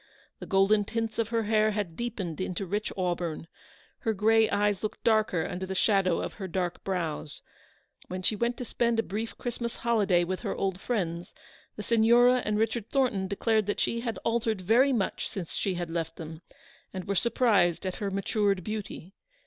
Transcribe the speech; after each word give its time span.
The 0.39 0.47
golden 0.47 0.83
tints 0.83 1.19
of 1.19 1.27
her 1.29 1.43
hair 1.43 1.69
had 1.69 1.95
deepened 1.95 2.41
into 2.41 2.65
rich 2.65 2.91
auburn, 2.97 3.47
her 3.99 4.15
grey 4.15 4.49
eyes 4.49 4.81
looked 4.81 5.03
darker 5.03 5.45
under 5.47 5.67
the 5.67 5.75
shadow 5.75 6.19
of 6.21 6.33
her 6.41 6.47
dark 6.47 6.83
brows. 6.83 7.43
When 8.07 8.23
she 8.23 8.35
went 8.35 8.57
to 8.57 8.65
spend 8.65 8.97
a 8.97 9.03
brief 9.03 9.37
Christmas 9.37 9.75
holiday 9.75 10.23
with 10.23 10.39
her 10.39 10.55
THE 10.55 10.55
PRODIGAL'S 10.55 10.89
RETURN. 10.89 11.07
279 11.07 11.13
old 11.13 11.21
friends, 11.21 11.33
the 11.75 11.83
Signora 11.83 12.41
and 12.43 12.57
Richard 12.57 12.89
Thornton 12.89 13.27
declared 13.27 13.67
that 13.67 13.79
she 13.79 13.99
had 14.01 14.17
altered 14.23 14.61
very 14.61 14.91
much 14.91 15.29
since 15.29 15.53
she 15.53 15.75
had 15.75 15.91
left 15.91 16.15
them, 16.15 16.41
and 16.91 17.03
were 17.03 17.13
surprised 17.13 17.85
at 17.85 17.97
her 17.97 18.09
matured 18.09 18.63
beauty. 18.63 19.13